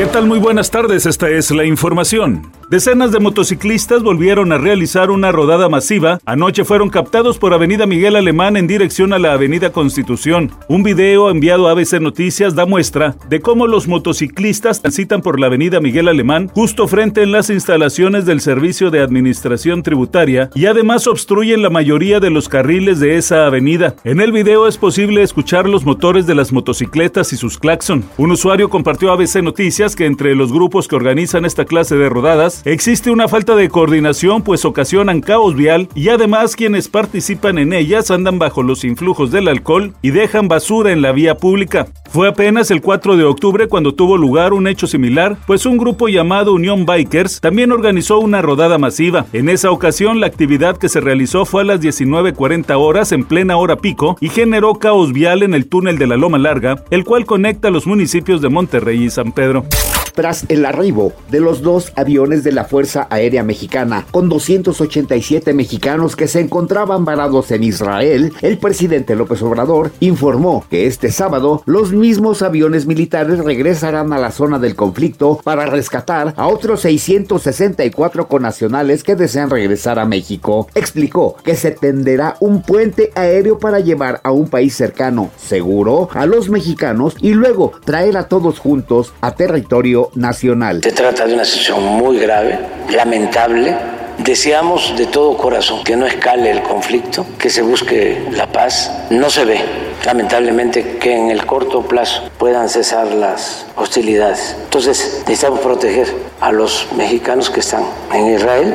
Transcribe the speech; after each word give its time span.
¿Qué 0.00 0.06
tal? 0.06 0.26
Muy 0.26 0.38
buenas 0.38 0.70
tardes, 0.70 1.04
esta 1.04 1.28
es 1.28 1.50
la 1.50 1.66
información. 1.66 2.50
Decenas 2.70 3.12
de 3.12 3.18
motociclistas 3.18 4.02
volvieron 4.02 4.50
a 4.52 4.56
realizar 4.56 5.10
una 5.10 5.30
rodada 5.30 5.68
masiva. 5.68 6.20
Anoche 6.24 6.64
fueron 6.64 6.88
captados 6.88 7.36
por 7.36 7.52
Avenida 7.52 7.84
Miguel 7.84 8.16
Alemán 8.16 8.56
en 8.56 8.66
dirección 8.66 9.12
a 9.12 9.18
la 9.18 9.32
Avenida 9.32 9.72
Constitución. 9.72 10.52
Un 10.68 10.84
video 10.84 11.28
enviado 11.30 11.68
a 11.68 11.72
ABC 11.72 12.00
Noticias 12.00 12.54
da 12.54 12.64
muestra 12.64 13.16
de 13.28 13.40
cómo 13.40 13.66
los 13.66 13.88
motociclistas 13.88 14.80
transitan 14.80 15.20
por 15.20 15.38
la 15.38 15.48
Avenida 15.48 15.80
Miguel 15.80 16.08
Alemán 16.08 16.48
justo 16.48 16.88
frente 16.88 17.22
en 17.22 17.32
las 17.32 17.50
instalaciones 17.50 18.24
del 18.24 18.40
Servicio 18.40 18.90
de 18.90 19.00
Administración 19.00 19.82
Tributaria 19.82 20.48
y 20.54 20.64
además 20.64 21.08
obstruyen 21.08 21.60
la 21.60 21.70
mayoría 21.70 22.20
de 22.20 22.30
los 22.30 22.48
carriles 22.48 23.00
de 23.00 23.16
esa 23.16 23.44
avenida. 23.46 23.96
En 24.04 24.20
el 24.20 24.32
video 24.32 24.66
es 24.66 24.78
posible 24.78 25.22
escuchar 25.22 25.68
los 25.68 25.84
motores 25.84 26.26
de 26.26 26.36
las 26.36 26.52
motocicletas 26.52 27.34
y 27.34 27.36
sus 27.36 27.58
claxon. 27.58 28.04
Un 28.16 28.30
usuario 28.30 28.70
compartió 28.70 29.10
ABC 29.10 29.42
Noticias 29.42 29.89
que 29.96 30.06
entre 30.06 30.34
los 30.34 30.52
grupos 30.52 30.88
que 30.88 30.96
organizan 30.96 31.44
esta 31.44 31.64
clase 31.64 31.96
de 31.96 32.08
rodadas 32.08 32.62
existe 32.64 33.10
una 33.10 33.28
falta 33.28 33.56
de 33.56 33.68
coordinación 33.68 34.42
pues 34.42 34.64
ocasionan 34.64 35.20
caos 35.20 35.54
vial 35.54 35.88
y 35.94 36.08
además 36.08 36.56
quienes 36.56 36.88
participan 36.88 37.58
en 37.58 37.72
ellas 37.72 38.10
andan 38.10 38.38
bajo 38.38 38.62
los 38.62 38.84
influjos 38.84 39.30
del 39.30 39.48
alcohol 39.48 39.94
y 40.02 40.10
dejan 40.10 40.48
basura 40.48 40.92
en 40.92 41.02
la 41.02 41.12
vía 41.12 41.36
pública. 41.36 41.88
Fue 42.12 42.26
apenas 42.26 42.72
el 42.72 42.80
4 42.80 43.16
de 43.16 43.22
octubre 43.22 43.68
cuando 43.68 43.94
tuvo 43.94 44.16
lugar 44.16 44.52
un 44.52 44.66
hecho 44.66 44.88
similar, 44.88 45.36
pues 45.46 45.64
un 45.64 45.78
grupo 45.78 46.08
llamado 46.08 46.52
Unión 46.52 46.84
Bikers 46.84 47.40
también 47.40 47.70
organizó 47.70 48.18
una 48.18 48.42
rodada 48.42 48.78
masiva. 48.78 49.26
En 49.32 49.48
esa 49.48 49.70
ocasión 49.70 50.18
la 50.18 50.26
actividad 50.26 50.76
que 50.76 50.88
se 50.88 51.00
realizó 51.00 51.44
fue 51.44 51.62
a 51.62 51.66
las 51.66 51.80
19.40 51.80 52.74
horas 52.76 53.12
en 53.12 53.22
plena 53.22 53.56
hora 53.56 53.76
pico 53.76 54.16
y 54.20 54.28
generó 54.28 54.74
caos 54.74 55.12
vial 55.12 55.44
en 55.44 55.54
el 55.54 55.68
túnel 55.68 55.98
de 55.98 56.08
la 56.08 56.16
Loma 56.16 56.38
Larga, 56.38 56.82
el 56.90 57.04
cual 57.04 57.26
conecta 57.26 57.70
los 57.70 57.86
municipios 57.86 58.42
de 58.42 58.48
Monterrey 58.48 59.04
y 59.04 59.10
San 59.10 59.30
Pedro 59.30 59.64
tras 60.14 60.44
el 60.48 60.64
arribo 60.64 61.12
de 61.30 61.40
los 61.40 61.62
dos 61.62 61.92
aviones 61.96 62.44
de 62.44 62.52
la 62.52 62.64
Fuerza 62.64 63.06
Aérea 63.10 63.42
Mexicana, 63.42 64.06
con 64.10 64.28
287 64.28 65.54
mexicanos 65.54 66.16
que 66.16 66.28
se 66.28 66.40
encontraban 66.40 67.04
varados 67.04 67.50
en 67.50 67.64
Israel, 67.64 68.32
el 68.42 68.58
presidente 68.58 69.16
López 69.16 69.42
Obrador 69.42 69.92
informó 70.00 70.64
que 70.70 70.86
este 70.86 71.10
sábado 71.10 71.62
los 71.66 71.92
mismos 71.92 72.42
aviones 72.42 72.86
militares 72.86 73.38
regresarán 73.38 74.12
a 74.12 74.18
la 74.18 74.30
zona 74.30 74.58
del 74.58 74.76
conflicto 74.76 75.40
para 75.42 75.66
rescatar 75.66 76.34
a 76.36 76.46
otros 76.46 76.80
664 76.80 78.28
conacionales 78.28 79.02
que 79.02 79.16
desean 79.16 79.50
regresar 79.50 79.98
a 79.98 80.06
México. 80.06 80.68
Explicó 80.74 81.36
que 81.44 81.56
se 81.56 81.70
tenderá 81.70 82.36
un 82.40 82.62
puente 82.62 83.12
aéreo 83.14 83.58
para 83.58 83.80
llevar 83.80 84.20
a 84.24 84.32
un 84.32 84.48
país 84.48 84.74
cercano, 84.74 85.30
seguro, 85.36 86.08
a 86.12 86.26
los 86.26 86.48
mexicanos 86.48 87.16
y 87.20 87.34
luego 87.34 87.72
traer 87.84 88.16
a 88.16 88.28
todos 88.28 88.58
juntos 88.58 89.12
a 89.20 89.34
territorio 89.34 89.99
nacional. 90.14 90.80
Se 90.82 90.92
trata 90.92 91.26
de 91.26 91.34
una 91.34 91.44
situación 91.44 91.84
muy 91.84 92.18
grave, 92.18 92.58
lamentable. 92.92 93.76
Deseamos 94.18 94.94
de 94.96 95.06
todo 95.06 95.36
corazón 95.36 95.82
que 95.82 95.96
no 95.96 96.06
escale 96.06 96.50
el 96.50 96.62
conflicto, 96.62 97.26
que 97.38 97.48
se 97.48 97.62
busque 97.62 98.26
la 98.32 98.46
paz. 98.46 98.90
No 99.10 99.30
se 99.30 99.44
ve, 99.44 99.60
lamentablemente, 100.04 100.98
que 100.98 101.16
en 101.16 101.30
el 101.30 101.46
corto 101.46 101.82
plazo 101.82 102.30
puedan 102.38 102.68
cesar 102.68 103.08
las 103.08 103.66
hostilidades. 103.76 104.56
Entonces, 104.64 105.22
necesitamos 105.26 105.60
proteger 105.60 106.08
a 106.40 106.52
los 106.52 106.86
mexicanos 106.96 107.50
que 107.50 107.60
están 107.60 107.84
en 108.12 108.34
Israel. 108.34 108.74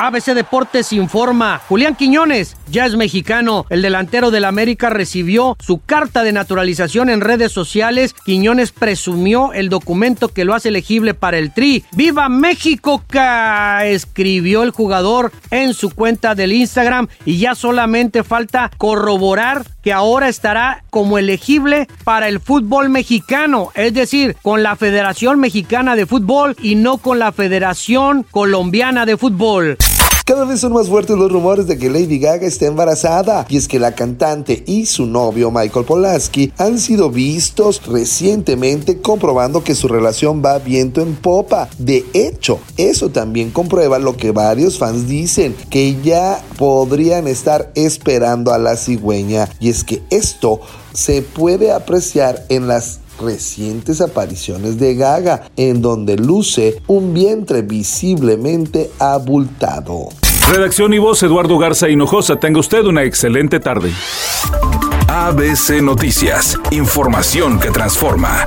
ABC 0.00 0.26
Deportes 0.26 0.92
informa, 0.92 1.60
Julián 1.68 1.96
Quiñones 1.96 2.56
ya 2.68 2.86
es 2.86 2.94
mexicano. 2.94 3.66
El 3.68 3.82
delantero 3.82 4.30
del 4.30 4.44
América 4.44 4.90
recibió 4.90 5.56
su 5.58 5.80
carta 5.80 6.22
de 6.22 6.32
naturalización 6.32 7.10
en 7.10 7.20
redes 7.20 7.50
sociales. 7.50 8.14
Quiñones 8.24 8.70
presumió 8.70 9.52
el 9.52 9.68
documento 9.70 10.28
que 10.28 10.44
lo 10.44 10.54
hace 10.54 10.68
elegible 10.68 11.14
para 11.14 11.38
el 11.38 11.52
Tri. 11.52 11.84
¡Viva 11.92 12.28
México! 12.28 13.02
escribió 13.84 14.62
el 14.62 14.70
jugador 14.70 15.32
en 15.50 15.74
su 15.74 15.90
cuenta 15.90 16.34
del 16.34 16.52
Instagram 16.52 17.08
y 17.24 17.38
ya 17.38 17.54
solamente 17.54 18.22
falta 18.22 18.70
corroborar 18.76 19.64
que 19.82 19.92
ahora 19.92 20.28
estará 20.28 20.57
como 20.90 21.18
elegible 21.18 21.88
para 22.04 22.28
el 22.28 22.40
fútbol 22.40 22.88
mexicano, 22.88 23.70
es 23.74 23.94
decir, 23.94 24.36
con 24.42 24.62
la 24.62 24.76
Federación 24.76 25.40
Mexicana 25.40 25.96
de 25.96 26.06
Fútbol 26.06 26.56
y 26.62 26.74
no 26.74 26.98
con 26.98 27.18
la 27.18 27.32
Federación 27.32 28.24
Colombiana 28.30 29.06
de 29.06 29.16
Fútbol. 29.16 29.76
Cada 30.28 30.44
vez 30.44 30.60
son 30.60 30.74
más 30.74 30.88
fuertes 30.90 31.16
los 31.16 31.32
rumores 31.32 31.66
de 31.66 31.78
que 31.78 31.88
Lady 31.88 32.18
Gaga 32.18 32.46
está 32.46 32.66
embarazada 32.66 33.46
y 33.48 33.56
es 33.56 33.66
que 33.66 33.78
la 33.78 33.94
cantante 33.94 34.62
y 34.66 34.84
su 34.84 35.06
novio 35.06 35.50
Michael 35.50 35.86
Polaski 35.86 36.52
han 36.58 36.78
sido 36.78 37.08
vistos 37.08 37.80
recientemente 37.86 39.00
comprobando 39.00 39.64
que 39.64 39.74
su 39.74 39.88
relación 39.88 40.42
va 40.44 40.58
viento 40.58 41.00
en 41.00 41.16
popa. 41.16 41.70
De 41.78 42.04
hecho, 42.12 42.60
eso 42.76 43.08
también 43.08 43.50
comprueba 43.50 43.98
lo 43.98 44.18
que 44.18 44.30
varios 44.30 44.76
fans 44.76 45.08
dicen, 45.08 45.56
que 45.70 45.96
ya 46.02 46.44
podrían 46.58 47.26
estar 47.26 47.72
esperando 47.74 48.52
a 48.52 48.58
la 48.58 48.76
cigüeña 48.76 49.48
y 49.60 49.70
es 49.70 49.82
que 49.82 50.02
esto 50.10 50.60
se 50.92 51.22
puede 51.22 51.72
apreciar 51.72 52.44
en 52.50 52.68
las 52.68 53.00
recientes 53.18 54.00
apariciones 54.00 54.78
de 54.78 54.94
Gaga, 54.94 55.50
en 55.56 55.82
donde 55.82 56.16
luce 56.16 56.80
un 56.86 57.14
vientre 57.14 57.62
visiblemente 57.62 58.90
abultado. 58.98 60.08
Redacción 60.50 60.94
y 60.94 60.98
voz 60.98 61.22
Eduardo 61.22 61.58
Garza 61.58 61.88
Hinojosa. 61.88 62.36
Tenga 62.36 62.60
usted 62.60 62.84
una 62.84 63.02
excelente 63.02 63.60
tarde. 63.60 63.92
ABC 65.08 65.82
Noticias, 65.82 66.58
información 66.70 67.58
que 67.58 67.70
transforma. 67.70 68.46